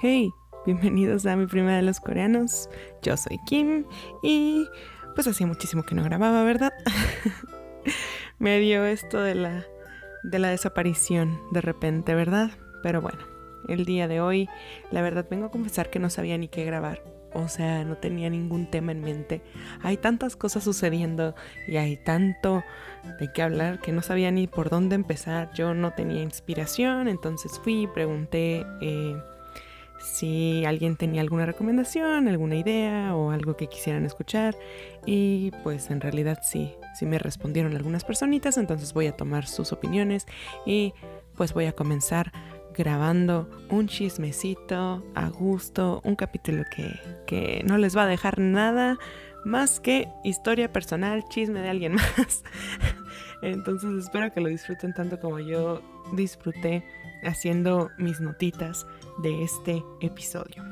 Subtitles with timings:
[0.00, 0.30] Hey,
[0.66, 2.68] bienvenidos a mi primera de los coreanos.
[3.02, 3.84] Yo soy Kim
[4.22, 4.68] y
[5.14, 6.72] pues hacía muchísimo que no grababa, ¿verdad?
[8.38, 9.64] Me dio esto de la
[10.24, 12.50] de la desaparición de repente, ¿verdad?
[12.82, 13.20] Pero bueno,
[13.68, 14.48] el día de hoy,
[14.90, 17.13] la verdad vengo a confesar que no sabía ni qué grabar.
[17.34, 19.42] O sea, no tenía ningún tema en mente.
[19.82, 21.34] Hay tantas cosas sucediendo
[21.66, 22.62] y hay tanto
[23.18, 25.50] de qué hablar que no sabía ni por dónde empezar.
[25.54, 29.16] Yo no tenía inspiración, entonces fui pregunté eh,
[29.98, 34.56] si alguien tenía alguna recomendación, alguna idea o algo que quisieran escuchar.
[35.06, 39.72] Y pues en realidad sí, sí me respondieron algunas personitas, entonces voy a tomar sus
[39.72, 40.26] opiniones
[40.66, 40.94] y
[41.36, 42.32] pues voy a comenzar
[42.76, 48.98] grabando un chismecito a gusto, un capítulo que, que no les va a dejar nada
[49.44, 52.42] más que historia personal, chisme de alguien más.
[53.42, 56.84] Entonces espero que lo disfruten tanto como yo disfruté
[57.22, 58.86] haciendo mis notitas
[59.22, 60.64] de este episodio.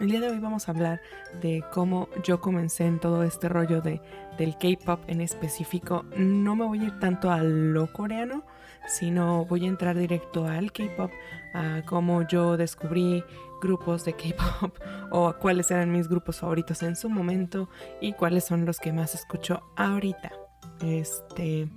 [0.00, 1.00] El día de hoy vamos a hablar
[1.40, 4.00] de cómo yo comencé en todo este rollo de,
[4.36, 6.04] del K-Pop en específico.
[6.16, 8.42] No me voy a ir tanto a lo coreano,
[8.86, 11.10] sino voy a entrar directo al K-Pop,
[11.54, 13.24] a cómo yo descubrí
[13.60, 14.76] grupos de K-Pop
[15.10, 17.68] o cuáles eran mis grupos favoritos en su momento
[18.00, 20.32] y cuáles son los que más escucho ahorita.
[20.82, 21.68] Este,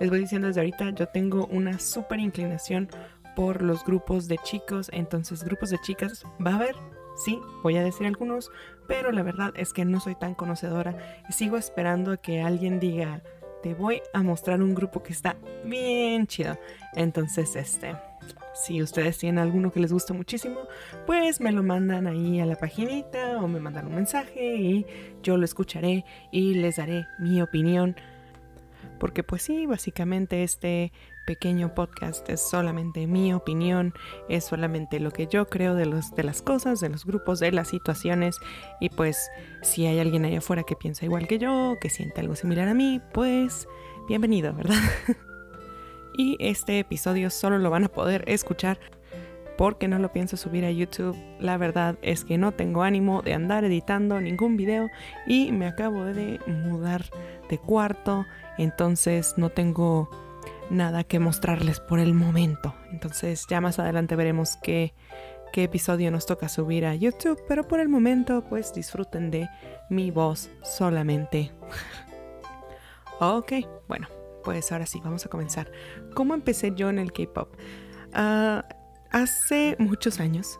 [0.00, 2.88] les voy diciendo desde ahorita, yo tengo una súper inclinación
[3.34, 6.76] por los grupos de chicos, entonces grupos de chicas va a haber,
[7.16, 8.50] sí, voy a decir algunos,
[8.86, 10.96] pero la verdad es que no soy tan conocedora
[11.30, 13.22] sigo esperando a que alguien diga,
[13.64, 16.58] te voy a mostrar un grupo que está bien chido.
[16.92, 17.96] Entonces, este,
[18.52, 20.68] si ustedes tienen alguno que les gusta muchísimo,
[21.06, 24.86] pues me lo mandan ahí a la paginita o me mandan un mensaje y
[25.22, 27.96] yo lo escucharé y les daré mi opinión.
[29.00, 30.92] Porque pues sí, básicamente este
[31.24, 33.94] pequeño podcast es solamente mi opinión,
[34.28, 37.52] es solamente lo que yo creo de, los, de las cosas, de los grupos, de
[37.52, 38.38] las situaciones
[38.80, 39.30] y pues
[39.62, 42.74] si hay alguien allá afuera que piensa igual que yo, que siente algo similar a
[42.74, 43.68] mí, pues
[44.08, 44.80] bienvenido, ¿verdad?
[46.16, 48.78] y este episodio solo lo van a poder escuchar
[49.56, 51.16] porque no lo pienso subir a YouTube.
[51.38, 54.90] La verdad es que no tengo ánimo de andar editando ningún video
[55.26, 57.04] y me acabo de mudar
[57.48, 58.26] de cuarto,
[58.58, 60.10] entonces no tengo
[60.70, 62.74] nada que mostrarles por el momento.
[62.90, 64.94] Entonces ya más adelante veremos qué,
[65.52, 69.48] qué episodio nos toca subir a YouTube, pero por el momento pues disfruten de
[69.90, 71.52] mi voz solamente.
[73.20, 73.52] ok,
[73.88, 74.08] bueno,
[74.42, 75.70] pues ahora sí, vamos a comenzar.
[76.14, 77.54] ¿Cómo empecé yo en el K-Pop?
[78.12, 78.64] Ah,
[79.10, 80.58] hace muchos años,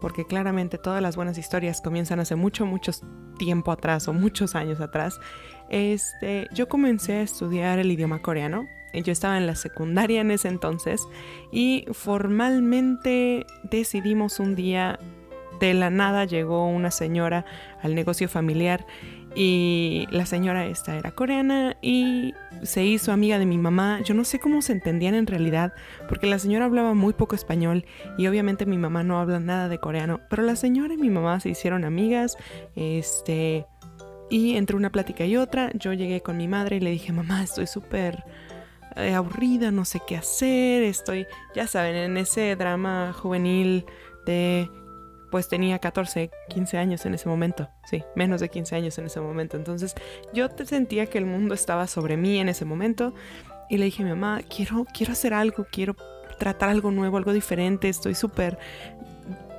[0.00, 2.92] porque claramente todas las buenas historias comienzan hace mucho, mucho
[3.38, 5.18] tiempo atrás o muchos años atrás,
[5.68, 10.48] este, yo comencé a estudiar el idioma coreano yo estaba en la secundaria en ese
[10.48, 11.02] entonces
[11.50, 14.98] y formalmente decidimos un día,
[15.60, 17.44] de la nada llegó una señora
[17.82, 18.84] al negocio familiar
[19.34, 24.00] y la señora esta era coreana y se hizo amiga de mi mamá.
[24.02, 25.72] Yo no sé cómo se entendían en realidad,
[26.08, 27.84] porque la señora hablaba muy poco español
[28.18, 31.40] y obviamente mi mamá no habla nada de coreano, pero la señora y mi mamá
[31.40, 32.36] se hicieron amigas,
[32.76, 33.66] este,
[34.30, 37.42] y entre una plática y otra, yo llegué con mi madre y le dije, mamá,
[37.42, 38.24] estoy súper
[38.96, 43.86] eh, aburrida, no sé qué hacer, estoy, ya saben, en ese drama juvenil
[44.26, 44.70] de,
[45.30, 49.20] pues tenía 14, 15 años en ese momento, sí, menos de 15 años en ese
[49.20, 49.94] momento, entonces
[50.32, 53.14] yo sentía que el mundo estaba sobre mí en ese momento
[53.68, 55.96] y le dije a mi mamá, quiero, quiero hacer algo, quiero
[56.38, 58.58] tratar algo nuevo, algo diferente, estoy súper,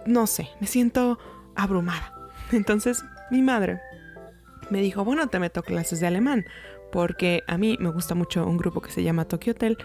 [0.06, 1.18] no sé, me siento
[1.56, 2.14] abrumada.
[2.52, 3.80] Entonces mi madre
[4.74, 6.46] me dijo, bueno, te meto clases de alemán
[6.92, 9.78] porque a mí me gusta mucho un grupo que se llama Tokyo Hotel.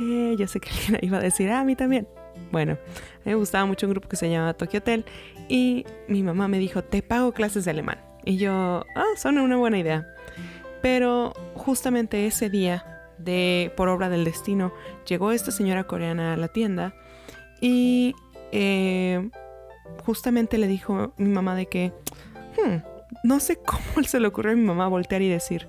[0.00, 2.08] Eh, yo sé que alguien iba a decir, ah, a mí también.
[2.50, 5.04] Bueno, a mí me gustaba mucho un grupo que se llama Tokyo Hotel
[5.48, 8.00] y mi mamá me dijo, te pago clases de alemán.
[8.24, 10.06] Y yo, ah, son una buena idea.
[10.82, 14.72] Pero justamente ese día, de por obra del destino,
[15.06, 16.94] llegó esta señora coreana a la tienda
[17.60, 18.14] y
[18.50, 19.30] eh,
[20.04, 21.92] justamente le dijo mi mamá de que,
[22.56, 22.91] hmm,
[23.22, 25.68] no sé cómo se le ocurrió a mi mamá voltear y decir,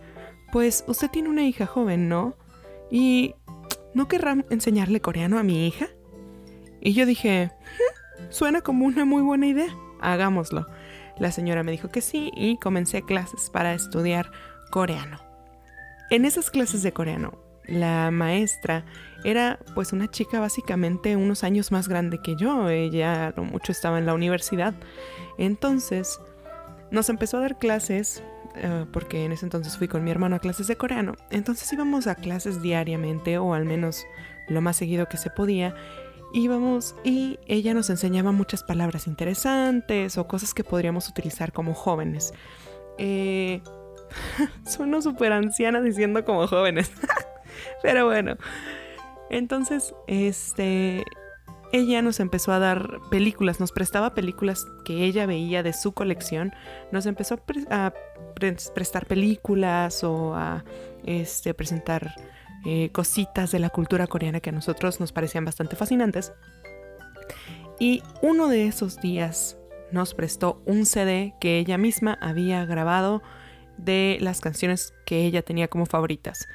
[0.51, 2.35] pues usted tiene una hija joven, ¿no?
[2.91, 3.35] Y
[3.93, 5.87] ¿no querrá enseñarle coreano a mi hija?
[6.81, 7.51] Y yo dije,
[8.29, 10.67] suena como una muy buena idea, hagámoslo.
[11.17, 14.31] La señora me dijo que sí y comencé clases para estudiar
[14.71, 15.19] coreano.
[16.09, 18.85] En esas clases de coreano, la maestra
[19.23, 24.05] era pues una chica básicamente unos años más grande que yo, ella mucho estaba en
[24.05, 24.73] la universidad.
[25.37, 26.19] Entonces,
[26.93, 28.23] nos empezó a dar clases
[28.55, 31.15] eh, porque en ese entonces fui con mi hermano a clases de coreano.
[31.31, 34.05] Entonces íbamos a clases diariamente o al menos
[34.47, 35.75] lo más seguido que se podía.
[36.33, 42.31] íbamos y ella nos enseñaba muchas palabras interesantes o cosas que podríamos utilizar como jóvenes.
[42.99, 43.61] Eh,
[44.65, 46.91] sueno súper anciana diciendo como jóvenes.
[47.81, 48.37] Pero bueno.
[49.31, 51.03] Entonces, este.
[51.73, 56.53] Ella nos empezó a dar películas, nos prestaba películas que ella veía de su colección,
[56.91, 57.39] nos empezó
[57.71, 57.93] a,
[58.35, 60.63] prestar películas o a
[61.03, 62.13] este, presentar
[62.63, 66.31] eh, cositas de la cultura coreana que a nosotros nos parecían bastante fascinantes.
[67.79, 69.57] Y uno de esos días
[69.91, 73.23] nos prestó un CD que ella misma había grabado
[73.77, 76.47] de las canciones que ella tenía como favoritas.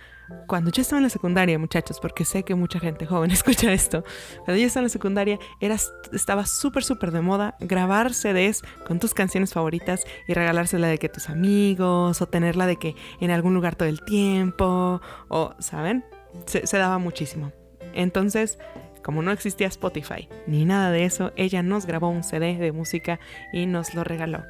[0.46, 4.04] Cuando yo estaba en la secundaria, muchachos, porque sé que mucha gente joven escucha esto,
[4.44, 5.76] cuando yo estaba en la secundaria era,
[6.12, 11.08] estaba súper, súper de moda grabar CDs con tus canciones favoritas y regalársela de que
[11.08, 16.04] tus amigos o tenerla de que en algún lugar todo el tiempo o, ¿saben?
[16.46, 17.52] Se, se daba muchísimo.
[17.94, 18.58] Entonces,
[19.02, 23.18] como no existía Spotify ni nada de eso, ella nos grabó un CD de música
[23.52, 24.42] y nos lo regaló.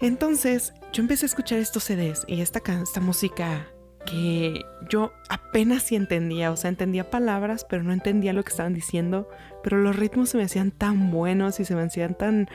[0.00, 3.66] Entonces yo empecé a escuchar estos CDs y esta, esta música
[4.06, 8.74] que yo apenas sí entendía, o sea, entendía palabras, pero no entendía lo que estaban
[8.74, 9.28] diciendo,
[9.62, 12.48] pero los ritmos se me hacían tan buenos y se me hacían tan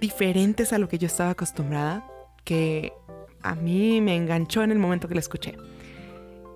[0.00, 2.06] diferentes a lo que yo estaba acostumbrada,
[2.44, 2.92] que
[3.42, 5.56] a mí me enganchó en el momento que la escuché.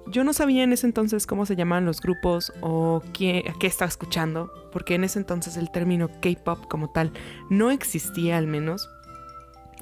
[0.07, 3.69] Yo no sabía en ese entonces cómo se llamaban los grupos o qué, a qué
[3.69, 7.13] estaba escuchando, porque en ese entonces el término K-pop como tal
[7.49, 8.89] no existía al menos,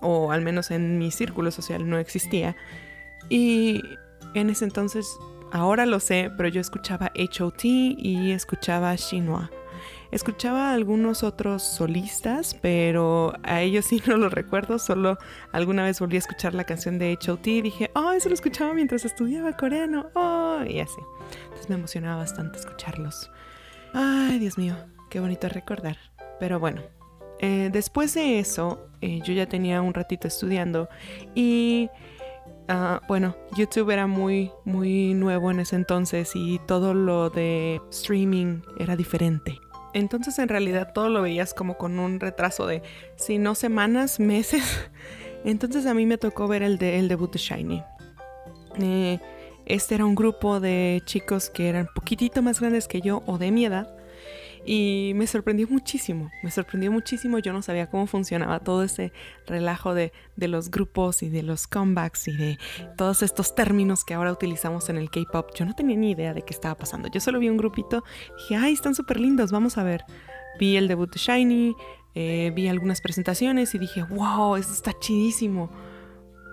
[0.02, 2.56] o al menos en mi círculo social no existía.
[3.30, 3.82] Y
[4.34, 5.18] en ese entonces,
[5.52, 9.50] ahora lo sé, pero yo escuchaba HOT y escuchaba Shinwa.
[10.10, 14.78] Escuchaba a algunos otros solistas, pero a ellos sí no los recuerdo.
[14.78, 15.18] Solo
[15.52, 18.72] alguna vez volví a escuchar la canción de HOT y dije, oh, eso lo escuchaba
[18.72, 20.10] mientras estudiaba coreano.
[20.14, 21.00] Oh, y así.
[21.44, 23.30] Entonces me emocionaba bastante escucharlos.
[23.92, 24.76] Ay, Dios mío,
[25.10, 25.98] qué bonito recordar.
[26.40, 26.82] Pero bueno,
[27.40, 30.88] eh, después de eso, eh, yo ya tenía un ratito estudiando
[31.34, 31.90] y
[32.68, 38.60] ah, bueno, YouTube era muy, muy nuevo en ese entonces y todo lo de streaming
[38.78, 39.58] era diferente.
[39.94, 42.82] Entonces en realidad todo lo veías como con un retraso de,
[43.16, 44.88] si no semanas, meses.
[45.44, 47.82] Entonces a mí me tocó ver el, de, el debut de Shiny.
[48.80, 49.18] Eh,
[49.66, 53.50] este era un grupo de chicos que eran poquitito más grandes que yo o de
[53.50, 53.97] mi edad
[54.70, 59.14] y me sorprendió muchísimo, me sorprendió muchísimo, yo no sabía cómo funcionaba todo ese
[59.46, 62.58] relajo de, los grupos y de los comebacks y de
[62.98, 65.52] todos estos términos que ahora utilizamos en el K-Pop.
[65.54, 68.04] Yo no tenía ni idea de qué estaba pasando, yo solo vi un grupito,
[68.36, 70.04] dije, ay, están súper lindos, vamos a ver.
[70.60, 71.74] Vi el debut de Shiny,
[72.14, 75.70] eh, vi algunas presentaciones y dije, wow, esto está chidísimo.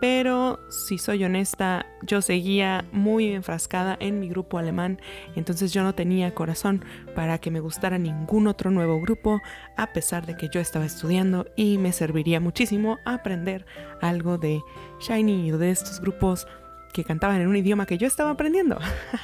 [0.02, 5.00] Pero si soy honesta, yo seguía muy enfrascada en mi grupo alemán,
[5.36, 6.84] entonces yo no tenía corazón
[7.16, 9.42] para que me gustara ningún otro nuevo grupo,
[9.78, 13.66] a pesar de que yo estaba estudiando y me serviría muchísimo aprender
[14.02, 14.62] algo de
[15.00, 16.48] Shiny y de estos grupos
[16.94, 18.80] que cantaban en un idioma que yo estaba aprendiendo.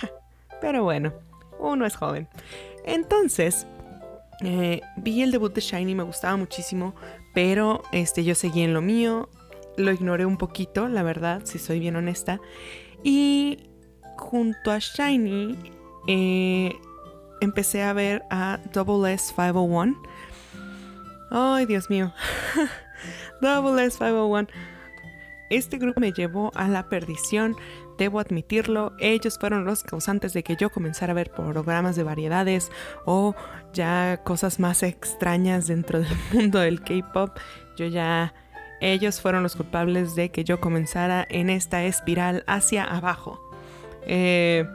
[0.61, 1.13] Pero bueno,
[1.59, 2.27] uno es joven.
[2.85, 3.67] Entonces,
[4.41, 6.95] eh, vi el debut de Shiny, me gustaba muchísimo,
[7.33, 9.29] pero este, yo seguí en lo mío,
[9.77, 12.39] lo ignoré un poquito, la verdad, si soy bien honesta.
[13.03, 13.69] Y
[14.17, 15.57] junto a Shiny
[16.07, 16.73] eh,
[17.41, 20.01] empecé a ver a Double S 501.
[21.31, 22.13] Ay, Dios mío.
[23.41, 24.47] Double S 501.
[25.49, 27.57] Este grupo me llevó a la perdición,
[27.97, 28.93] debo admitirlo.
[28.99, 32.71] Ellos fueron los causantes de que yo comenzara a ver programas de variedades
[33.05, 33.35] o
[33.73, 37.37] ya cosas más extrañas dentro del mundo del K-pop.
[37.75, 38.33] Yo ya
[38.81, 43.39] ellos fueron los culpables de que yo comenzara en esta espiral hacia abajo.
[44.05, 44.65] Eh,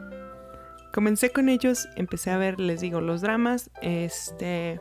[0.93, 3.71] comencé con ellos, empecé a ver, les digo, los dramas.
[3.83, 4.81] Este,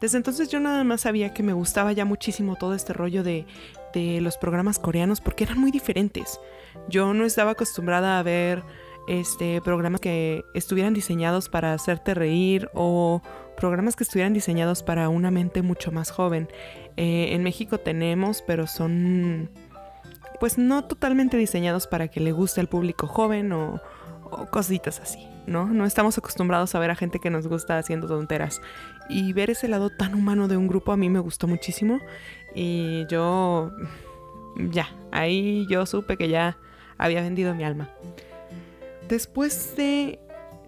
[0.00, 3.44] desde entonces yo nada más sabía que me gustaba ya muchísimo todo este rollo de,
[3.92, 6.40] de los programas coreanos porque eran muy diferentes.
[6.88, 8.62] Yo no estaba acostumbrada a ver
[9.06, 13.20] este, programas que estuvieran diseñados para hacerte reír o
[13.56, 16.48] programas que estuvieran diseñados para una mente mucho más joven.
[16.96, 19.50] Eh, en México tenemos, pero son
[20.40, 23.80] pues no totalmente diseñados para que le guste al público joven o,
[24.50, 25.66] cositas así, ¿no?
[25.66, 28.60] No estamos acostumbrados a ver a gente que nos gusta haciendo tonteras.
[29.08, 32.00] Y ver ese lado tan humano de un grupo a mí me gustó muchísimo.
[32.54, 33.70] Y yo,
[34.70, 36.58] ya, ahí yo supe que ya
[36.98, 37.90] había vendido mi alma.
[39.08, 40.18] Después de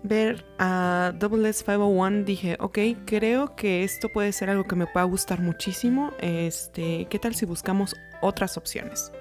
[0.09, 4.87] ver a Double S 501 dije, ok, creo que esto puede ser algo que me
[4.87, 6.13] pueda gustar muchísimo.
[6.21, 9.13] Este, ¿qué tal si buscamos otras opciones?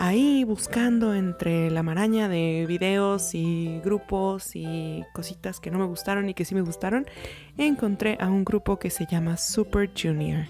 [0.00, 6.26] ahí buscando entre la maraña de videos y grupos y cositas que no me gustaron
[6.30, 7.06] y que sí me gustaron,
[7.58, 10.46] encontré a un grupo que se llama Super Junior.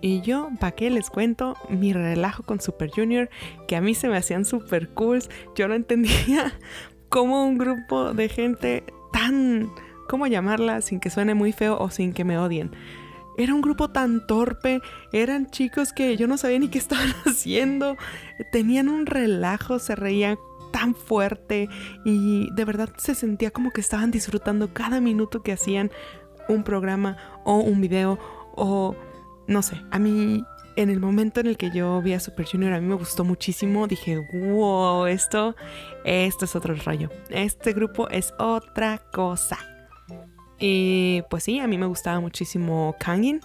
[0.00, 3.30] Y yo, ¿para qué les cuento mi relajo con Super Junior?
[3.66, 5.22] Que a mí se me hacían super cool.
[5.56, 6.52] Yo no entendía
[7.14, 9.70] cómo un grupo de gente tan...
[10.08, 12.72] ¿Cómo llamarla sin que suene muy feo o sin que me odien?
[13.38, 14.80] Era un grupo tan torpe,
[15.12, 17.96] eran chicos que yo no sabía ni qué estaban haciendo,
[18.50, 20.38] tenían un relajo, se reían
[20.72, 21.68] tan fuerte
[22.04, 25.92] y de verdad se sentía como que estaban disfrutando cada minuto que hacían
[26.48, 28.18] un programa o un video
[28.56, 28.96] o
[29.46, 30.44] no sé, a mí
[30.76, 33.24] en el momento en el que yo vi a Super Junior a mí me gustó
[33.24, 35.54] muchísimo, dije, wow, esto,
[36.04, 39.58] esto es otro rollo, este grupo es otra cosa.
[40.58, 43.40] Y pues sí, a mí me gustaba muchísimo Kangin.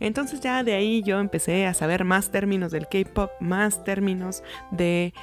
[0.00, 5.14] Entonces ya de ahí yo empecé a saber más términos del K-Pop, más términos de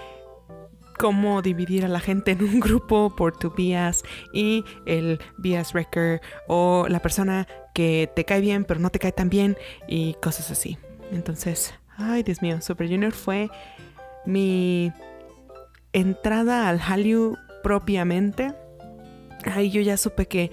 [0.98, 4.03] cómo dividir a la gente en un grupo por tu bias
[4.34, 9.12] y el bias wrecker o la persona que te cae bien pero no te cae
[9.12, 10.77] tan bien y cosas así.
[11.12, 13.50] Entonces, ay Dios mío, Super Junior fue
[14.26, 14.92] mi
[15.92, 18.54] entrada al Hallyu propiamente.
[19.46, 20.52] Ahí yo ya supe que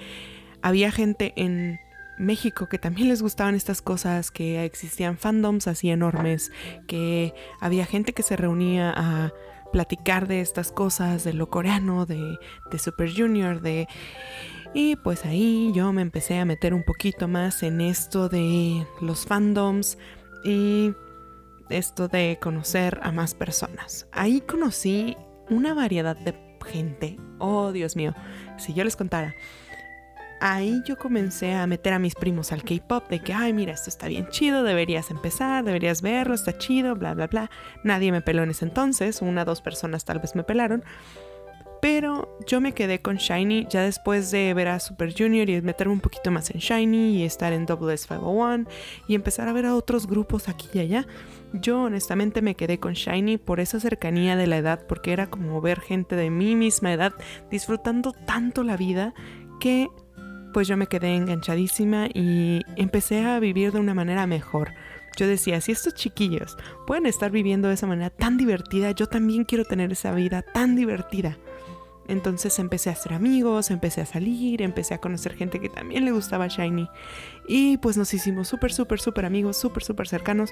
[0.62, 1.78] había gente en
[2.18, 6.52] México que también les gustaban estas cosas, que existían fandoms así enormes,
[6.86, 9.32] que había gente que se reunía a
[9.72, 12.38] platicar de estas cosas, de lo coreano, de,
[12.70, 13.88] de Super Junior, de...
[14.72, 19.26] Y pues ahí yo me empecé a meter un poquito más en esto de los
[19.26, 19.98] fandoms
[20.44, 20.94] y
[21.68, 24.08] esto de conocer a más personas.
[24.12, 25.16] Ahí conocí
[25.48, 26.34] una variedad de
[26.66, 27.16] gente.
[27.38, 28.14] Oh, Dios mío,
[28.58, 29.34] si yo les contara
[30.40, 33.90] ahí yo comencé a meter a mis primos al K-pop de que, ay, mira, esto
[33.90, 37.50] está bien chido, deberías empezar, deberías verlo, está chido, bla, bla, bla.
[37.84, 40.82] Nadie me peló en ese entonces, una dos personas tal vez me pelaron.
[41.80, 45.94] Pero yo me quedé con Shiny ya después de ver a Super Junior y meterme
[45.94, 48.68] un poquito más en Shiny y estar en WS501
[49.08, 51.06] y empezar a ver a otros grupos aquí y allá.
[51.54, 55.60] Yo honestamente me quedé con Shiny por esa cercanía de la edad, porque era como
[55.60, 57.14] ver gente de mi misma edad
[57.50, 59.14] disfrutando tanto la vida
[59.58, 59.88] que
[60.52, 64.72] pues yo me quedé enganchadísima y empecé a vivir de una manera mejor.
[65.16, 66.56] Yo decía, si estos chiquillos
[66.86, 70.76] pueden estar viviendo de esa manera tan divertida, yo también quiero tener esa vida tan
[70.76, 71.36] divertida.
[72.08, 76.12] Entonces empecé a hacer amigos, empecé a salir, empecé a conocer gente que también le
[76.12, 76.88] gustaba Shiny.
[77.46, 80.50] Y pues nos hicimos súper, súper, súper amigos, súper, súper cercanos.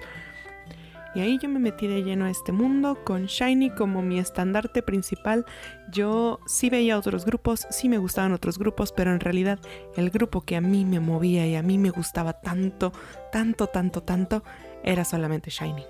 [1.14, 4.82] Y ahí yo me metí de lleno a este mundo con Shiny como mi estandarte
[4.82, 5.46] principal.
[5.90, 9.58] Yo sí veía otros grupos, sí me gustaban otros grupos, pero en realidad
[9.96, 12.92] el grupo que a mí me movía y a mí me gustaba tanto,
[13.32, 14.44] tanto, tanto, tanto,
[14.84, 15.84] era solamente Shiny.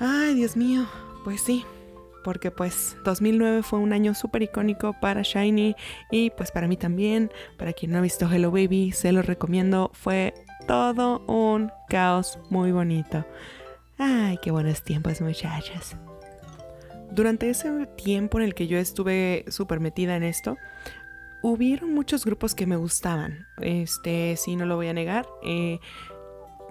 [0.00, 0.86] Ay, Dios mío,
[1.22, 1.64] pues sí,
[2.24, 5.76] porque pues 2009 fue un año súper icónico para Shiny
[6.10, 9.90] y pues para mí también, para quien no ha visto Hello Baby, se lo recomiendo,
[9.94, 10.34] fue
[10.66, 13.24] todo un caos muy bonito.
[13.98, 15.96] Ay, qué buenos tiempos, muchachas.
[17.12, 20.56] Durante ese tiempo en el que yo estuve súper metida en esto,
[21.42, 23.46] hubieron muchos grupos que me gustaban.
[23.60, 25.26] Este, sí, no lo voy a negar.
[25.44, 25.78] Eh,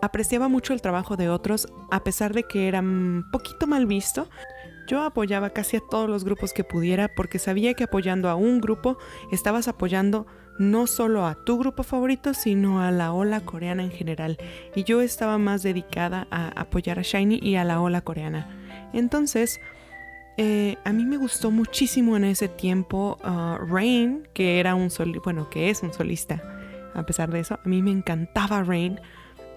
[0.02, 4.28] apreciaba mucho el trabajo de otros, a pesar de que era un poquito mal visto.
[4.88, 8.60] Yo apoyaba casi a todos los grupos que pudiera porque sabía que apoyando a un
[8.60, 8.98] grupo
[9.32, 10.26] estabas apoyando
[10.60, 14.38] no solo a tu grupo favorito, sino a la ola coreana en general.
[14.76, 18.48] Y yo estaba más dedicada a apoyar a Shiny y a la ola coreana.
[18.94, 19.60] Entonces,
[20.38, 25.20] eh, a mí me gustó muchísimo en ese tiempo uh, Rain, que era un sol
[25.24, 26.42] bueno, que es un solista.
[26.94, 29.00] A pesar de eso, a mí me encantaba Rain.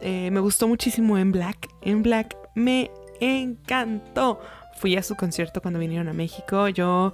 [0.01, 1.69] Eh, me gustó muchísimo en Black.
[1.83, 2.91] En Black me
[3.21, 4.41] encantó.
[4.79, 6.69] Fui a su concierto cuando vinieron a México.
[6.69, 7.13] Yo,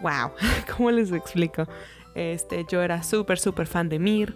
[0.00, 0.32] wow,
[0.76, 1.66] ¿cómo les explico?
[2.14, 4.34] Este, yo era súper, súper fan de Mir.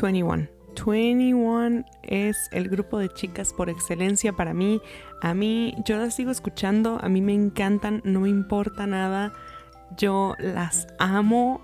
[0.00, 0.48] 21.
[0.84, 4.80] 21 es el grupo de chicas por excelencia para mí.
[5.22, 9.32] A mí, yo las sigo escuchando, a mí me encantan, no me importa nada.
[9.96, 11.60] Yo las amo.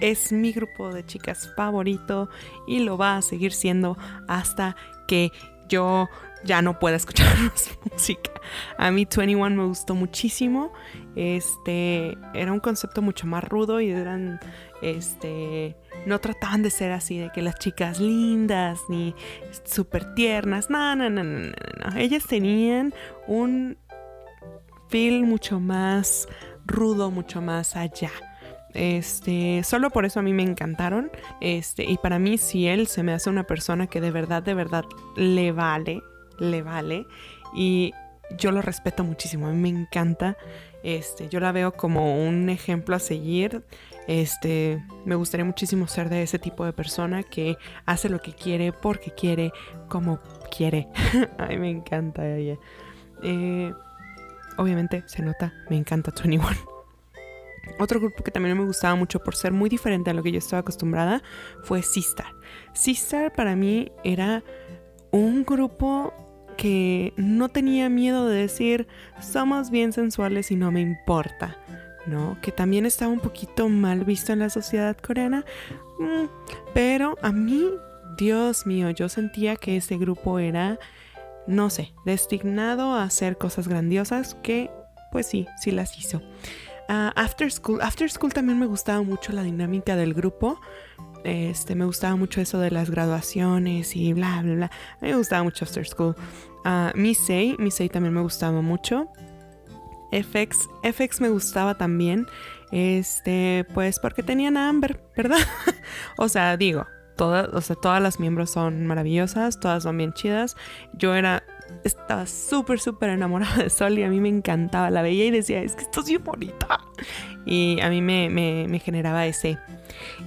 [0.00, 2.28] Es mi grupo de chicas favorito
[2.66, 3.96] y lo va a seguir siendo
[4.28, 4.76] hasta
[5.08, 5.32] que
[5.68, 6.08] yo
[6.46, 8.30] ya no pueda escuchar más música.
[8.78, 10.72] A mí 21 me gustó muchísimo.
[11.14, 14.40] Este era un concepto mucho más rudo y eran
[14.82, 15.76] este
[16.06, 19.14] no trataban de ser así de que las chicas lindas ni
[19.64, 20.70] súper tiernas.
[20.70, 21.52] No, no, no, no,
[21.96, 22.94] Ellas tenían
[23.26, 23.76] un
[24.88, 26.28] feel mucho más
[26.64, 28.10] rudo, mucho más allá.
[28.74, 31.10] Este, solo por eso a mí me encantaron.
[31.40, 34.54] Este, y para mí, si él se me hace una persona que de verdad, de
[34.54, 34.84] verdad
[35.16, 36.02] le vale,
[36.38, 37.06] le vale.
[37.54, 37.92] Y
[38.38, 40.36] yo lo respeto muchísimo, a mí me encanta.
[40.82, 43.64] Este, yo la veo como un ejemplo a seguir.
[44.06, 48.72] Este, me gustaría muchísimo ser de ese tipo de persona que hace lo que quiere,
[48.72, 49.52] porque quiere,
[49.88, 50.20] como
[50.56, 50.88] quiere.
[51.38, 52.56] Ay, me encanta ella.
[53.22, 53.72] Eh,
[54.58, 56.76] obviamente se nota, me encanta 21.
[57.78, 60.38] Otro grupo que también me gustaba mucho por ser muy diferente a lo que yo
[60.38, 61.22] estaba acostumbrada
[61.62, 62.32] fue Sistar.
[62.74, 64.44] Sistar para mí era
[65.10, 66.12] un grupo
[66.56, 68.86] que no tenía miedo de decir
[69.20, 71.56] somos bien sensuales y no me importa,
[72.06, 72.38] ¿no?
[72.40, 75.44] Que también estaba un poquito mal visto en la sociedad coreana,
[75.98, 76.24] mm,
[76.74, 77.70] pero a mí,
[78.16, 80.78] Dios mío, yo sentía que ese grupo era,
[81.46, 84.70] no sé, destinado a hacer cosas grandiosas que,
[85.12, 86.22] pues sí, sí las hizo.
[86.88, 90.60] Ah, after School, After School también me gustaba mucho la dinámica del grupo.
[91.24, 94.66] Este, me gustaba mucho eso de las graduaciones y bla, bla, bla.
[94.66, 96.14] A mí me gustaba mucho After School.
[96.64, 99.08] Uh, Missei, Missei también me gustaba mucho.
[100.12, 102.26] FX, FX me gustaba también.
[102.72, 105.38] Este, pues porque tenían a Amber, ¿verdad?
[106.18, 110.56] o sea, digo, todas, o sea, todas las miembros son maravillosas, todas son bien chidas.
[110.92, 111.42] Yo era
[111.84, 114.90] estaba súper, súper enamorada de Sol y a mí me encantaba.
[114.90, 116.80] La veía y decía, es que estás bien bonita.
[117.44, 119.58] Y a mí me, me, generaba ese,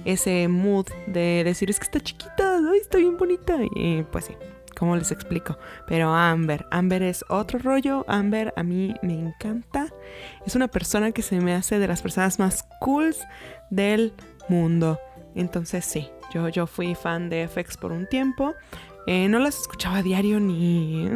[0.04, 3.58] ese mood de decir, es que está chiquita, está bien bonita.
[3.74, 4.34] Y pues sí,
[4.76, 5.58] ¿cómo les explico?
[5.86, 8.04] Pero Amber, Amber es otro rollo.
[8.08, 9.92] Amber a mí me encanta.
[10.46, 13.18] Es una persona que se me hace de las personas más cools
[13.70, 14.14] del
[14.48, 14.98] mundo.
[15.34, 18.54] Entonces sí, yo, yo fui fan de FX por un tiempo.
[19.06, 21.08] Eh, no las escuchaba a diario ni...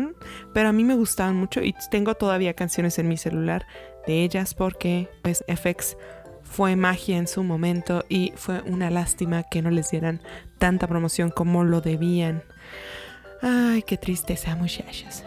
[0.53, 3.67] Pero a mí me gustaban mucho y tengo todavía canciones en mi celular
[4.07, 5.97] de ellas porque pues FX
[6.42, 10.23] fue magia en su momento y fue una lástima que no les dieran
[10.59, 12.42] tanta promoción como lo debían.
[13.42, 15.25] Ay, qué tristeza, muchachas.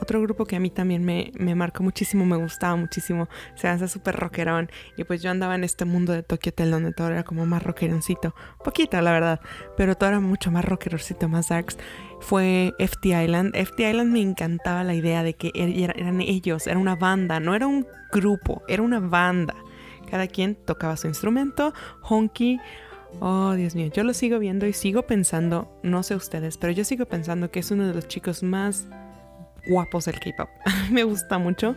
[0.00, 4.16] Otro grupo que a mí también me, marcó muchísimo, me gustaba muchísimo, se hace súper
[4.16, 4.70] rockerón.
[4.96, 7.62] Y pues yo andaba en este mundo de Tokyo Hotel donde todo era como más
[7.62, 8.34] rockeroncito.
[8.64, 9.40] Poquito, la verdad,
[9.76, 11.76] pero todo era mucho más rockeroncito, más darks.
[12.20, 13.54] Fue FT Island.
[13.54, 17.54] FT Island me encantaba la idea de que er, eran ellos, era una banda, no
[17.54, 19.54] era un grupo, era una banda.
[20.10, 22.58] Cada quien tocaba su instrumento, honky.
[23.20, 26.84] Oh, Dios mío, yo lo sigo viendo y sigo pensando, no sé ustedes, pero yo
[26.84, 28.88] sigo pensando que es uno de los chicos más
[29.66, 30.48] guapos el K-pop.
[30.90, 31.76] me gusta mucho.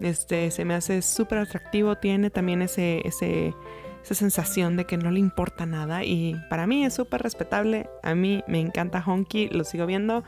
[0.00, 1.96] Este, se me hace súper atractivo.
[1.96, 3.54] Tiene también ese, ese,
[4.02, 6.04] esa sensación de que no le importa nada.
[6.04, 7.88] Y para mí es súper respetable.
[8.02, 9.48] A mí me encanta Honky.
[9.48, 10.24] Lo sigo viendo.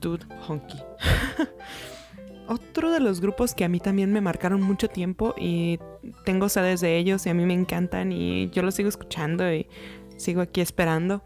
[0.00, 0.78] Dude, Honky.
[2.48, 5.78] Otro de los grupos que a mí también me marcaron mucho tiempo y
[6.24, 9.68] tengo sedes de ellos y a mí me encantan y yo los sigo escuchando y
[10.16, 11.22] sigo aquí esperando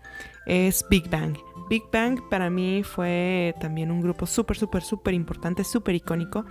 [0.46, 1.36] es Big Bang.
[1.68, 6.44] Big Bang para mí fue también un grupo súper, súper, súper importante, súper icónico.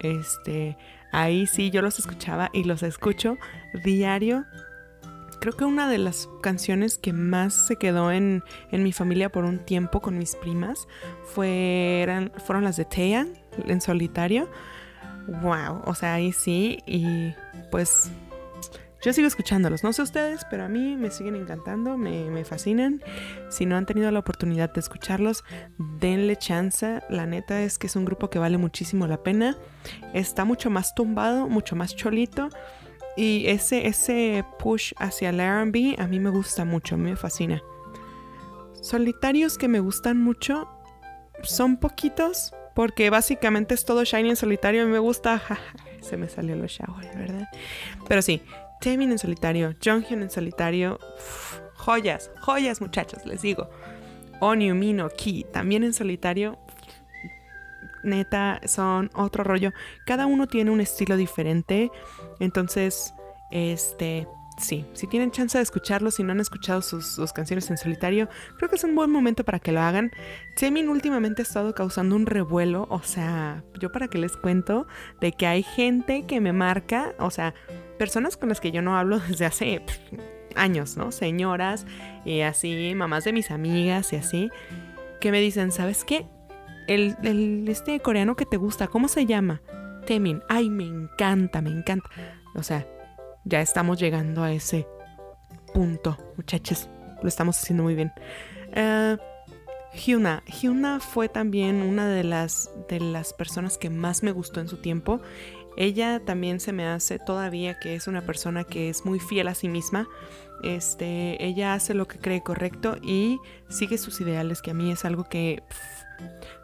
[0.00, 0.76] Este,
[1.12, 3.38] ahí sí yo los escuchaba y los escucho
[3.84, 4.44] diario.
[5.40, 9.58] Creo que una de las canciones que más se quedó en, mi familia por un
[9.58, 10.86] tiempo con mis primas
[11.24, 12.30] fueron
[12.62, 13.32] las de Taeyeon
[13.66, 14.48] en solitario.
[15.42, 16.78] Wow, o sea, ahí sí.
[16.86, 17.34] Y
[17.72, 18.10] pues
[19.02, 23.02] yo sigo escuchándolos, no sé ustedes, pero a mí me siguen encantando, me, fascinan.
[23.50, 25.42] Si no han tenido la oportunidad de escucharlos,
[25.98, 27.00] denle chance.
[27.08, 29.56] La neta es que es un grupo que vale muchísimo la pena.
[30.14, 32.48] Está mucho más tumbado, mucho más cholito.
[33.16, 37.60] Y ese, ese push hacia el RB a mí me gusta mucho, me fascina.
[38.80, 40.68] Solitarios que me gustan mucho
[41.42, 44.82] son poquitos, porque básicamente es todo shiny en solitario.
[44.82, 45.42] A mí me gusta.
[46.02, 47.48] se me salió los showers, ¿verdad?
[48.08, 48.42] Pero sí,
[48.82, 50.98] Taemin en solitario, Jonghyun en solitario,
[51.76, 53.70] joyas, joyas muchachos, les digo.
[54.40, 56.58] Onyu, Mino, Ki, también en solitario,
[58.02, 59.70] neta, son otro rollo.
[60.04, 61.92] Cada uno tiene un estilo diferente,
[62.40, 63.14] entonces,
[63.52, 64.26] este,
[64.58, 68.68] sí, si tienen chance de escucharlo, si no han escuchado sus, canciones en solitario, creo
[68.68, 70.10] que es un buen momento para que lo hagan.
[70.56, 74.86] Taemin últimamente ha estado causando un revuelo, o sea, yo para que les cuento
[75.20, 77.54] de que hay gente que me marca, o sea,
[77.98, 79.82] personas con las que yo no hablo desde hace
[80.54, 81.12] años, ¿no?
[81.12, 81.86] Señoras
[82.24, 84.50] y así, mamás de mis amigas y así,
[85.20, 86.26] que me dicen, ¿sabes qué?
[86.88, 89.62] El, el este coreano que te gusta, ¿cómo se llama?
[90.04, 90.42] Temin.
[90.48, 92.08] Ay, me encanta, me encanta.
[92.54, 92.86] O sea,
[93.44, 94.86] ya estamos llegando a ese
[95.74, 96.88] punto, muchachos.
[97.22, 98.12] Lo estamos haciendo muy bien.
[98.76, 99.16] Uh,
[99.94, 100.42] Hyuna.
[100.46, 104.78] Hyuna fue también una de las, de las personas que más me gustó en su
[104.78, 105.20] tiempo.
[105.76, 109.54] Ella también se me hace todavía que es una persona que es muy fiel a
[109.54, 110.08] sí misma.
[110.62, 115.04] Este, ella hace lo que cree correcto y sigue sus ideales, que a mí es
[115.04, 115.62] algo que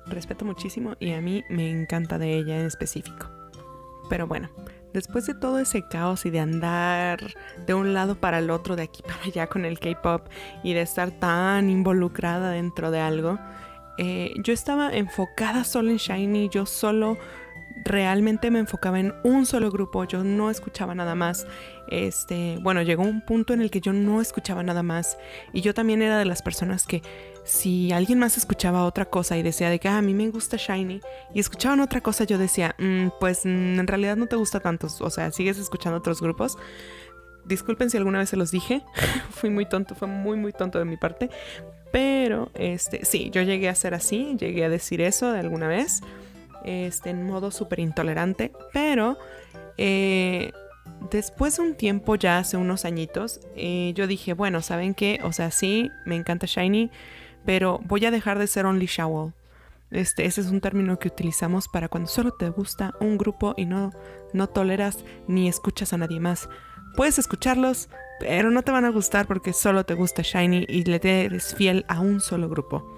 [0.07, 3.29] respeto muchísimo y a mí me encanta de ella en específico.
[4.09, 4.49] Pero bueno,
[4.93, 7.19] después de todo ese caos y de andar
[7.67, 10.29] de un lado para el otro, de aquí para allá con el K-Pop
[10.63, 13.39] y de estar tan involucrada dentro de algo,
[13.99, 17.19] eh, yo estaba enfocada solo en Shiny, yo solo
[17.85, 21.47] realmente me enfocaba en un solo grupo, yo no escuchaba nada más.
[21.89, 25.17] Este, bueno, llegó un punto en el que yo no escuchaba nada más
[25.53, 27.03] y yo también era de las personas que
[27.45, 30.59] si alguien más escuchaba otra cosa y decía de que ah, a mí me gusta
[30.59, 31.01] Shiny
[31.35, 34.89] y escuchaban otra cosa, yo decía, mm, pues mm, en realidad no te gusta tanto,
[35.01, 36.59] o sea, sigues escuchando otros grupos.
[37.47, 38.83] Disculpen si alguna vez se los dije,
[39.31, 41.31] fui muy tonto, fue muy muy tonto de mi parte,
[41.91, 46.03] pero este, sí, yo llegué a ser así, llegué a decir eso de alguna vez
[46.65, 49.19] este, en modo súper intolerante, pero
[49.77, 50.53] eh,
[51.11, 55.21] después de un tiempo, ya hace unos añitos, eh, yo dije, bueno, ¿saben qué?
[55.23, 56.91] O sea, sí, me encanta Shiny,
[57.45, 59.33] pero voy a dejar de ser Only Shower.
[59.91, 63.65] Este, ese es un término que utilizamos para cuando solo te gusta un grupo y
[63.65, 63.93] no,
[64.35, 66.49] no toleras ni escuchas a nadie más.
[66.95, 67.89] Puedes escucharlos,
[68.21, 71.87] pero no te van a gustar porque solo te gusta Shiny y le eres fiel
[71.89, 72.98] a un solo grupo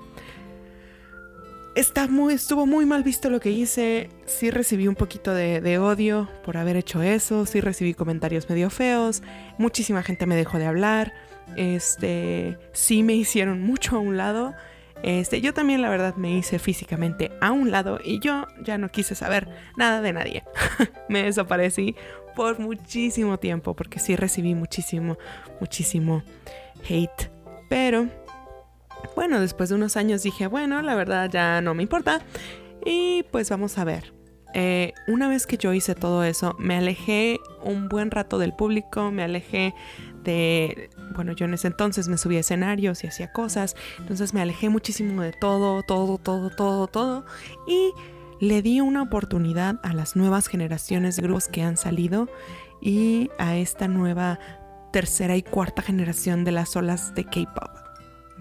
[1.80, 4.10] está muy, estuvo muy mal visto lo que hice.
[4.26, 7.46] Sí recibí un poquito de, odio por haber hecho eso.
[7.46, 9.22] Sí recibí comentarios medio feos.
[9.58, 11.12] Muchísima gente me dejó de hablar.
[11.56, 14.54] Este, sí me hicieron mucho a un lado.
[15.02, 18.90] Este, yo también la verdad me hice físicamente a un lado y yo ya no
[18.90, 20.44] quise saber nada de nadie.
[21.08, 21.96] me desaparecí
[22.36, 25.16] por muchísimo tiempo porque sí recibí muchísimo,
[25.58, 26.22] muchísimo
[26.88, 27.30] hate.
[27.70, 28.08] Pero
[29.14, 32.22] bueno, después de unos años dije, bueno, la verdad ya no me importa.
[32.84, 34.12] Y pues vamos a ver.
[34.52, 39.10] Eh, una vez que yo hice todo eso, me alejé un buen rato del público,
[39.12, 39.74] me alejé
[40.24, 44.40] de, bueno, yo en ese entonces me subía a escenarios y hacía cosas, entonces me
[44.40, 47.24] alejé muchísimo de todo, todo, todo, todo, todo,
[47.68, 47.92] y
[48.40, 52.28] le di una oportunidad a las nuevas generaciones de grupos que han salido
[52.80, 54.40] y a esta nueva
[54.92, 57.89] tercera y cuarta generación de las olas de K-Pop.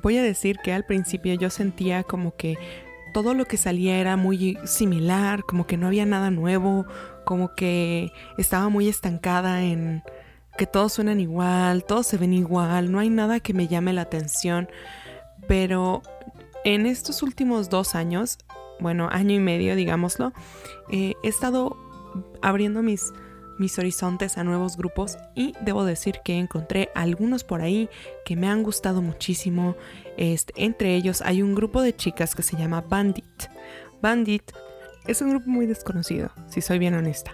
[0.01, 2.57] Voy a decir que al principio yo sentía como que
[3.13, 6.85] todo lo que salía era muy similar, como que no había nada nuevo,
[7.25, 10.03] como que estaba muy estancada en
[10.57, 14.01] que todos suenan igual, todos se ven igual, no hay nada que me llame la
[14.01, 14.69] atención.
[15.47, 16.01] Pero
[16.63, 18.37] en estos últimos dos años,
[18.79, 20.33] bueno, año y medio, digámoslo,
[20.91, 21.77] eh, he estado
[22.41, 23.13] abriendo mis
[23.59, 27.89] mis horizontes a nuevos grupos y debo decir que encontré algunos por ahí
[28.25, 29.75] que me han gustado muchísimo.
[30.17, 33.49] Este, entre ellos hay un grupo de chicas que se llama Bandit.
[34.01, 34.51] Bandit
[35.07, 37.33] es un grupo muy desconocido, si soy bien honesta.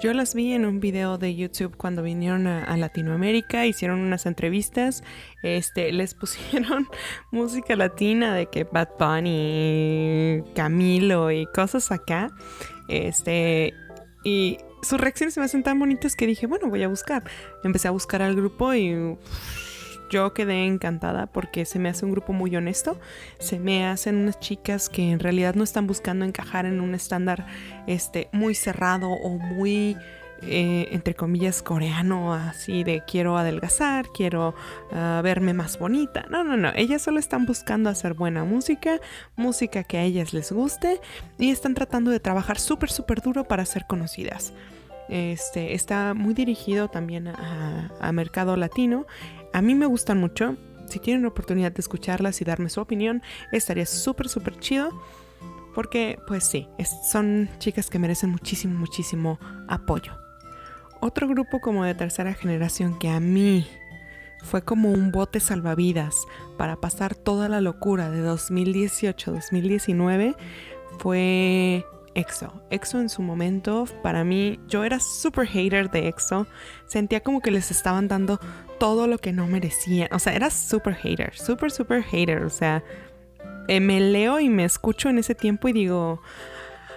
[0.00, 5.04] Yo las vi en un video de YouTube cuando vinieron a, Latinoamérica, hicieron unas entrevistas,
[5.42, 6.88] este, les pusieron
[7.32, 12.30] música latina de que Bad Bunny, Camilo y cosas acá.
[12.88, 13.74] Este,
[14.24, 17.24] y sus reacciones se me hacen tan bonitas que dije, bueno, voy a buscar.
[17.64, 19.16] Empecé a buscar al grupo y
[20.10, 22.98] yo quedé encantada porque se me hace un grupo muy honesto.
[23.38, 27.46] Se me hacen unas chicas que en realidad no están buscando encajar en un estándar
[27.86, 29.96] este, muy cerrado o muy
[30.42, 34.54] eh, entre comillas, coreano, así de quiero adelgazar, quiero
[34.92, 36.24] ah, verme más bonita.
[36.30, 39.00] No, no, no, ellas solo están buscando hacer buena música,
[39.36, 41.00] música que a ellas les guste
[41.38, 44.54] y están tratando de trabajar súper, súper duro para ser conocidas.
[45.10, 49.06] Este, está muy dirigido también a, mercado latino.
[49.52, 50.56] A mí me gustan mucho.
[50.88, 53.22] Si tienen la oportunidad de escucharlas y darme su opinión,
[53.52, 54.90] estaría súper, súper chido.
[55.74, 56.68] Porque, pues sí,
[57.10, 60.19] son chicas que merecen muchísimo, muchísimo apoyo.
[61.00, 63.66] Otro grupo como de tercera generación que a mí
[64.42, 70.34] fue como un bote salvavidas para pasar toda la locura de 2018-2019
[70.98, 71.84] fue
[72.14, 72.62] EXO.
[72.70, 76.46] EXO en su momento, para mí, yo era super hater de EXO.
[76.86, 78.40] Sentía como que les estaban dando
[78.78, 80.08] todo lo que no merecían.
[80.12, 82.42] O sea, era super hater, super, super hater.
[82.42, 82.82] O sea,
[83.68, 86.20] eh, me leo y me escucho en ese tiempo y digo,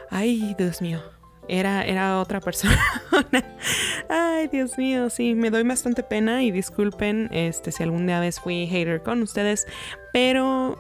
[0.10, 1.02] ay, Dios mío,
[1.48, 2.80] era, era otra persona.
[4.10, 8.40] Ay, Dios mío, sí, me doy bastante pena y disculpen este, si algún día vez
[8.40, 9.66] fui hater con ustedes,
[10.12, 10.78] pero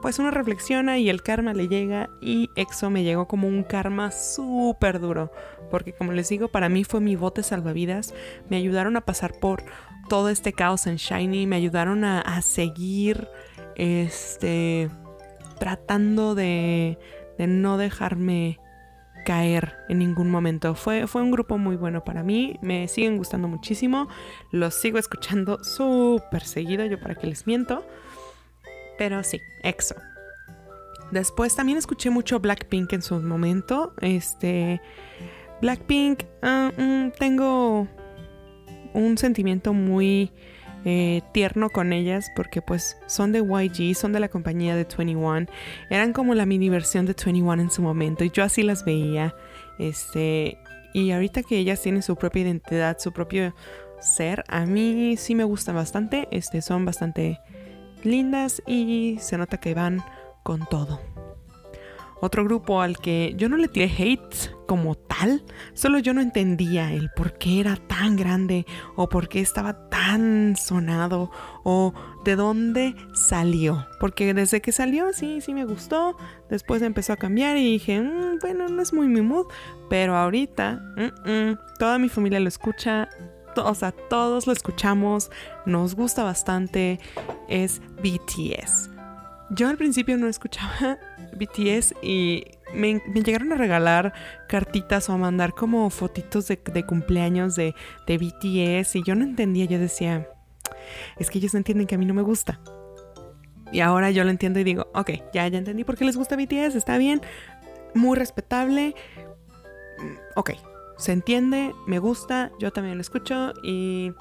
[0.00, 4.12] pues uno reflexiona y el karma le llega y EXO me llegó como un karma
[4.12, 5.32] súper duro,
[5.70, 8.14] porque como les digo, para mí fue mi bote salvavidas,
[8.48, 9.64] me ayudaron a pasar por
[10.08, 13.28] todo este caos en Shiny, me ayudaron a, a seguir
[13.74, 14.88] este
[15.58, 16.98] tratando de,
[17.36, 18.60] de no dejarme
[19.24, 20.74] caer en ningún momento.
[20.74, 24.08] Fue, fue un grupo muy bueno para mí, me siguen gustando muchísimo,
[24.50, 27.84] los sigo escuchando súper seguido, yo para que les miento.
[28.98, 29.94] Pero sí, EXO.
[31.10, 33.94] Después también escuché mucho Blackpink en su momento.
[34.00, 34.80] Este.
[35.62, 37.88] Blackpink, ah, mm, tengo
[38.94, 40.32] un sentimiento muy
[40.84, 45.46] eh, tierno con ellas porque pues son de YG, son de la compañía de 21.
[45.90, 49.34] Eran como la mini versión de 21 en su momento y yo así las veía.
[49.78, 50.58] Este,
[50.94, 53.54] y ahorita que ellas tienen su propia identidad, su propio
[54.00, 56.28] ser, a mí sí me gustan bastante.
[56.30, 57.40] Este, son bastante
[58.04, 60.02] lindas y se nota que van
[60.42, 61.00] con todo.
[62.20, 66.92] Otro grupo al que yo no le tiré hate como tal, solo yo no entendía
[66.92, 71.30] el por qué era tan grande o por qué estaba tan sonado
[71.64, 73.86] o de dónde salió.
[74.00, 76.16] Porque desde que salió sí, sí me gustó,
[76.50, 79.46] después empezó a cambiar y dije, mm, bueno, no es muy mi mood,
[79.88, 83.08] pero ahorita mm, mm, toda mi familia lo escucha,
[83.56, 85.30] o sea, todos lo escuchamos,
[85.66, 87.00] nos gusta bastante,
[87.48, 88.90] es BTS.
[89.50, 90.98] Yo al principio no escuchaba
[91.36, 94.12] BTS y me, llegaron a regalar
[94.48, 97.74] cartitas o a mandar como fotitos de, cumpleaños de,
[98.06, 100.28] BTS y yo no entendía, yo decía,
[101.18, 102.60] es que ellos no entienden que a mí no me gusta.
[103.70, 106.36] Y ahora yo lo entiendo y digo, ok, ya, ya entendí por qué les gusta
[106.36, 107.20] BTS, está bien,
[107.94, 108.94] muy respetable,
[110.36, 110.52] ok,
[110.96, 114.12] se entiende, me gusta, yo también lo escucho y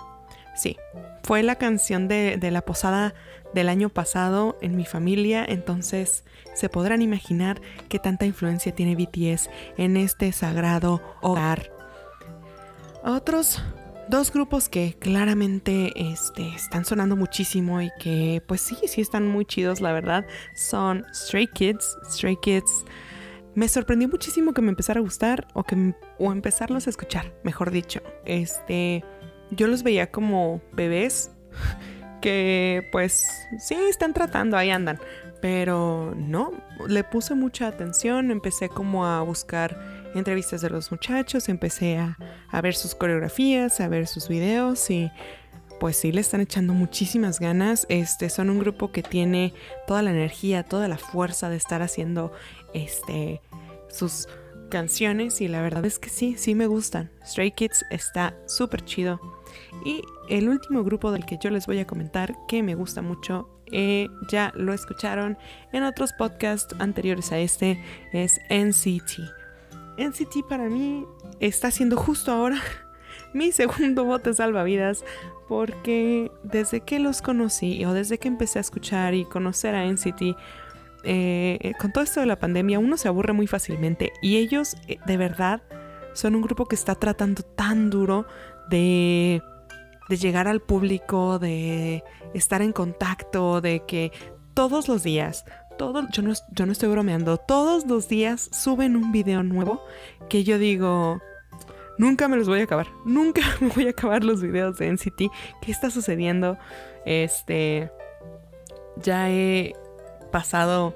[0.56, 0.78] sí,
[1.24, 3.13] fue la canción de, de la posada
[3.54, 9.50] del año pasado en mi familia, entonces se podrán imaginar qué tanta influencia tiene BTS
[9.78, 11.72] en este sagrado hogar.
[13.04, 13.62] Otros
[14.10, 19.46] dos grupos que claramente este, están sonando muchísimo y que pues sí, sí están muy
[19.46, 21.98] chidos, la verdad, son Stray Kids.
[22.10, 22.86] Stray Kids
[23.56, 27.72] me sorprendió muchísimo que me empezara a gustar o que o empezarlos a escuchar, mejor
[27.72, 28.02] dicho.
[28.26, 29.04] Este,
[29.52, 31.32] yo los veía como bebés
[32.21, 34.99] que pues sí, están tratando, ahí andan.
[35.41, 36.51] Pero no,
[36.88, 39.77] le puse mucha atención, empecé como a buscar
[40.15, 42.17] entrevistas de los muchachos, empecé a,
[42.62, 45.12] ver sus coreografías, a ver sus videos y
[45.80, 47.86] pues sí le están echando muchísimas ganas.
[47.89, 49.53] Este son un grupo que tiene
[49.86, 52.32] toda la energía, toda la fuerza de estar haciendo
[52.73, 53.41] este
[53.89, 54.27] sus
[54.69, 57.12] canciones y la verdad es que sí, sí me gustan.
[57.25, 59.37] Stray Kids está súper chido.
[59.86, 63.50] Y el último grupo del que yo les voy a comentar que me gusta mucho,
[63.72, 65.38] eh, ya lo escucharon
[65.74, 69.20] en otros podcasts anteriores a este, es NCT.
[69.98, 71.06] NCT para mí
[71.39, 72.58] está siendo justo ahora
[73.34, 75.04] mi segundo bote salvavidas
[75.48, 80.36] porque desde que los conocí o desde que empecé a escuchar y conocer a NCT,
[81.04, 84.98] eh, con todo esto de la pandemia uno se aburre muy fácilmente y ellos eh,
[85.06, 85.62] de verdad
[86.13, 88.26] son un grupo que está tratando tan duro
[88.69, 89.41] de
[90.10, 92.03] de llegar al público, de
[92.34, 94.12] estar en contacto, de que
[94.53, 95.45] todos los días,
[95.77, 99.84] todo, yo, no, yo no estoy bromeando, todos los días suben un video nuevo
[100.30, 101.21] que yo digo,
[101.97, 105.32] nunca me los voy a acabar, nunca me voy a acabar los videos de NCT.
[105.62, 106.58] ¿Qué está sucediendo?
[107.06, 107.91] Este,
[109.01, 109.75] ya he
[110.32, 110.93] pasado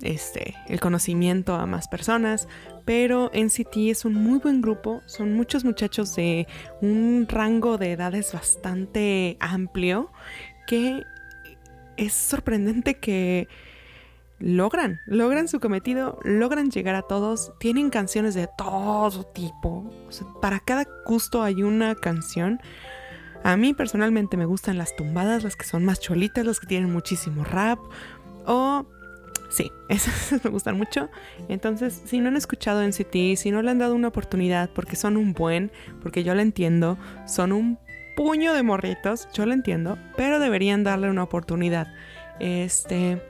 [0.00, 2.48] este, el conocimiento a más personas,
[2.84, 6.46] pero NCT es un muy buen grupo, son muchos muchachos de
[6.80, 10.10] un rango de edades bastante amplio
[10.66, 11.02] que
[11.96, 13.48] es sorprendente que
[14.38, 19.90] logran, logran su cometido, logran llegar a todos, tienen canciones de todo tipo,
[20.40, 22.60] para cada gusto hay una canción.
[23.44, 26.92] A mí personalmente me gustan las tumbadas, las que son más cholitas, las que tienen
[26.92, 27.78] muchísimo rap
[28.46, 28.86] o
[29.52, 31.10] Sí, esas me gustan mucho.
[31.48, 35.18] Entonces, si no han escuchado NCT, si no le han dado una oportunidad porque son
[35.18, 37.78] un buen, porque yo lo entiendo, son un
[38.16, 41.92] puño de morritos, yo lo entiendo, pero deberían darle una oportunidad.
[42.40, 43.22] Este,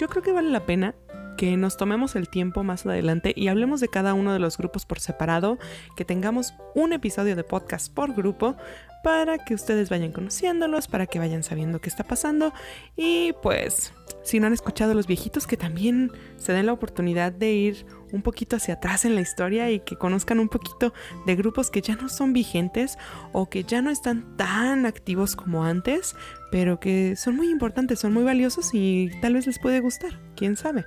[0.00, 0.94] yo creo que vale la pena
[1.36, 4.86] que nos tomemos el tiempo más adelante y hablemos de cada uno de los grupos
[4.86, 5.58] por separado,
[5.94, 8.56] que tengamos un episodio de podcast por grupo
[9.06, 12.52] para que ustedes vayan conociéndolos, para que vayan sabiendo qué está pasando
[12.96, 13.92] y pues
[14.24, 17.86] si no han escuchado a los viejitos que también se den la oportunidad de ir
[18.10, 20.92] un poquito hacia atrás en la historia y que conozcan un poquito
[21.24, 22.98] de grupos que ya no son vigentes
[23.30, 26.16] o que ya no están tan activos como antes,
[26.50, 30.56] pero que son muy importantes, son muy valiosos y tal vez les puede gustar, quién
[30.56, 30.84] sabe.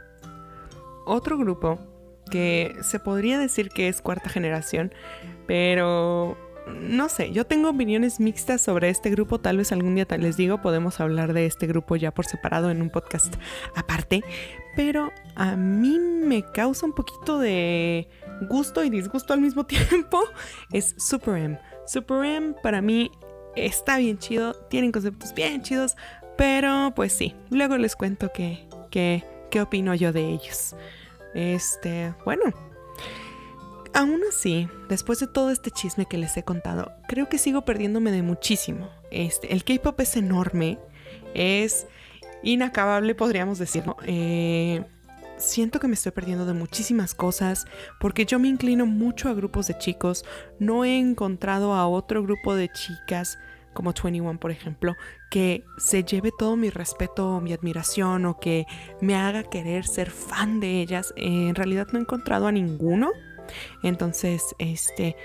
[1.06, 1.80] Otro grupo
[2.30, 4.94] que se podría decir que es cuarta generación,
[5.48, 6.38] pero
[6.70, 10.62] no sé, yo tengo opiniones mixtas sobre este grupo, tal vez algún día les digo,
[10.62, 13.36] podemos hablar de este grupo ya por separado en un podcast
[13.76, 14.24] aparte,
[14.76, 18.10] pero a mí me causa un poquito de
[18.50, 20.22] gusto y disgusto al mismo tiempo,
[20.72, 21.60] es Super M.
[21.86, 23.12] Super M para mí
[23.56, 25.96] está bien chido, tienen conceptos bien chidos,
[26.38, 30.76] pero pues sí, luego les cuento que, que, qué opino yo de ellos.
[31.34, 32.69] Este, bueno.
[33.94, 38.12] Aún así, después de todo este chisme que les he contado, creo que sigo perdiéndome
[38.12, 38.90] de muchísimo.
[39.12, 40.78] Este, el K-pop es enorme,
[41.34, 41.88] es
[42.44, 43.98] inacabable, podríamos decirlo.
[44.06, 44.86] Eh,
[45.38, 47.66] siento que me estoy perdiendo de muchísimas cosas
[48.00, 50.24] porque yo me inclino mucho a grupos de chicos.
[50.60, 53.40] No he encontrado a otro grupo de chicas
[53.74, 54.96] como 21 por ejemplo,
[55.30, 58.66] que se lleve todo mi respeto o mi admiración o que
[59.00, 61.14] me haga querer ser fan de ellas.
[61.16, 63.12] en realidad no he encontrado a ninguno.
[63.84, 65.16] Entonces, este,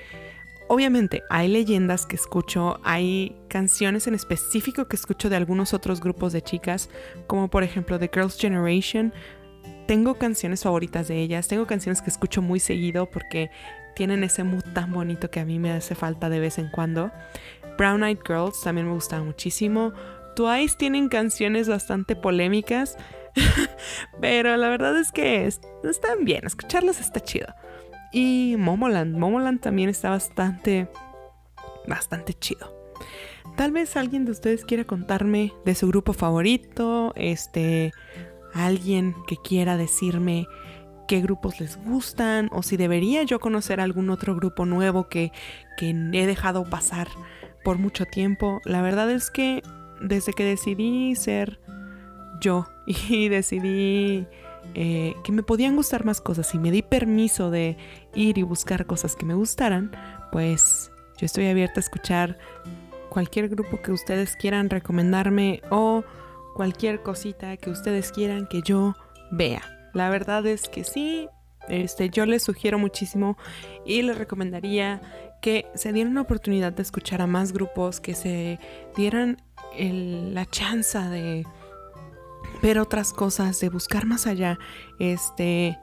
[0.67, 6.33] Obviamente hay leyendas que escucho, hay canciones en específico que escucho de algunos otros grupos
[6.33, 6.89] de chicas,
[7.27, 9.13] como por ejemplo The Girls Generation.
[9.87, 13.51] Tengo canciones favoritas de ellas, tengo canciones que escucho muy seguido porque
[13.95, 17.13] tienen ese mood tan bonito que a mí me hace falta de vez en cuando.
[17.77, 19.93] Brown Eyed Girls también me gustaba muchísimo.
[20.35, 22.97] Twice tienen canciones bastante polémicas,
[24.21, 27.55] pero la verdad es que están bien, escucharlas está chido.
[28.15, 30.89] Y Momoland, Momoland también está bastante,
[31.89, 32.73] bastante chido.
[33.57, 37.91] Tal vez alguien de ustedes quiera contarme de su grupo favorito, este,
[38.53, 40.47] alguien que quiera decirme
[41.09, 45.33] qué grupos les gustan o si debería yo conocer algún otro grupo nuevo que,
[45.77, 47.09] que he dejado pasar
[47.65, 48.61] por mucho tiempo.
[48.65, 49.61] La verdad es que
[50.01, 51.59] desde que decidí ser
[52.41, 54.29] yo y decidí
[54.75, 57.77] eh, que me podían gustar más cosas y me di permiso de
[58.15, 59.93] ir y buscar cosas que me gustaran,
[60.33, 62.39] pues yo estoy abierta a escuchar
[63.09, 66.03] cualquier grupo que ustedes quieran recomendarme o
[66.55, 68.95] cualquier cosita que ustedes quieran que yo
[69.31, 69.63] vea.
[69.93, 71.29] La verdad es que sí,
[71.69, 73.39] este, yo les sugiero muchísimo
[73.87, 75.01] y les recomendaría
[75.41, 78.59] que se dieran una oportunidad de escuchar a más grupos, que se
[78.97, 79.37] dieran
[79.79, 81.45] la chance de
[82.65, 84.59] ver otras cosas, de buscar más allá.
[84.99, 85.79] Este,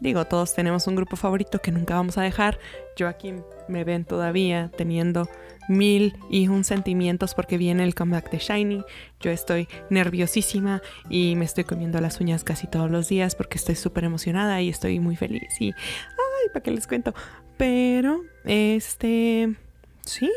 [0.00, 2.58] digo, todos tenemos un grupo favorito que nunca vamos a dejar.
[2.96, 3.34] Yo aquí
[3.68, 5.28] me ven todavía teniendo
[5.68, 8.84] mil y un sentimientos porque viene el comeback de Shiny.
[9.20, 13.74] Yo estoy nerviosísima y me estoy comiendo las uñas casi todos los días porque estoy
[13.74, 15.60] súper emocionada y estoy muy feliz.
[15.60, 17.12] Y, ay, ¿para qué les cuento?
[17.58, 19.54] Pero, este,
[20.00, 20.32] sí,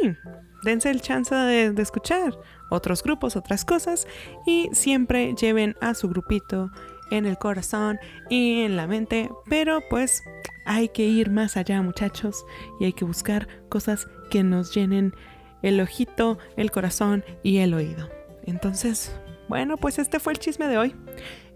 [0.64, 2.38] dense el chance de, de escuchar
[2.70, 4.08] otros grupos, otras cosas
[4.46, 6.70] y siempre lleven a su grupito
[7.12, 8.00] en el corazón
[8.30, 10.24] y en la mente, pero pues
[10.66, 12.46] hay que ir más allá muchachos
[12.80, 15.14] y hay que buscar cosas que nos llenen
[15.62, 18.10] el ojito, el corazón y el oído.
[18.44, 19.16] Entonces,
[19.48, 20.96] bueno, pues este fue el chisme de hoy.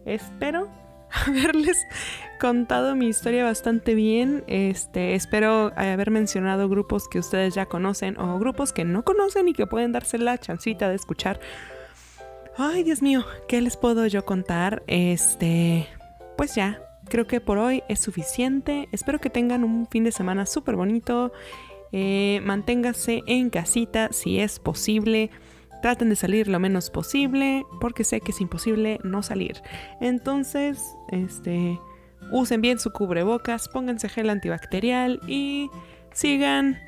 [0.05, 0.69] Espero
[1.27, 1.85] haberles
[2.39, 4.43] contado mi historia bastante bien.
[4.47, 9.53] Este, espero haber mencionado grupos que ustedes ya conocen o grupos que no conocen y
[9.53, 11.39] que pueden darse la chancita de escuchar.
[12.57, 14.83] Ay, Dios mío, ¿qué les puedo yo contar?
[14.87, 15.87] Este,
[16.37, 18.87] pues ya, creo que por hoy es suficiente.
[18.91, 21.31] Espero que tengan un fin de semana súper bonito.
[21.91, 25.29] Eh, manténgase en casita si es posible.
[25.81, 29.61] Traten de salir lo menos posible porque sé que es imposible no salir.
[29.99, 31.79] Entonces, este,
[32.31, 35.69] usen bien su cubrebocas, pónganse gel antibacterial y
[36.13, 36.79] sigan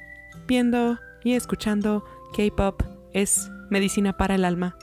[0.47, 2.03] viendo y escuchando
[2.35, 4.77] K-pop es medicina para el alma.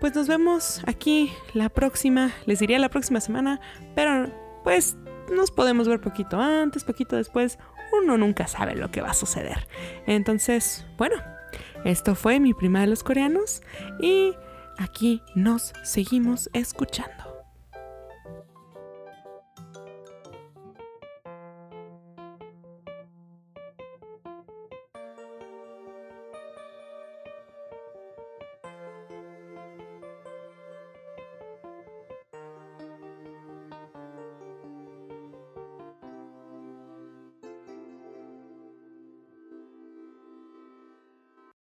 [0.00, 3.60] Pues nos vemos aquí la próxima, les diría la próxima semana,
[3.94, 4.30] pero
[4.62, 4.96] pues
[5.34, 7.58] nos podemos ver poquito antes, poquito después,
[8.02, 9.66] uno nunca sabe lo que va a suceder.
[10.06, 11.16] Entonces, bueno,
[11.86, 13.62] esto fue mi prima de los coreanos
[14.00, 14.34] y
[14.76, 17.25] aquí nos seguimos escuchando.